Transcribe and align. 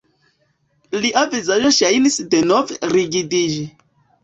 Lia 1.03 1.23
vizaĝo 1.35 1.71
ŝajnis 1.77 2.19
denove 2.33 2.81
rigidiĝi. 2.97 3.65